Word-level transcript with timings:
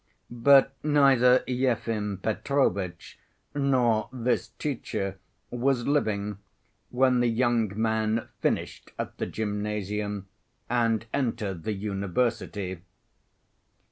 But 0.31 0.73
neither 0.81 1.43
Yefim 1.47 2.23
Petrovitch 2.23 3.19
nor 3.53 4.09
this 4.11 4.47
teacher 4.57 5.19
was 5.51 5.85
living 5.85 6.39
when 6.89 7.19
the 7.19 7.29
young 7.29 7.79
man 7.79 8.27
finished 8.39 8.93
at 8.97 9.15
the 9.19 9.27
gymnasium 9.27 10.27
and 10.67 11.05
entered 11.13 11.65
the 11.65 11.73
university. 11.73 12.81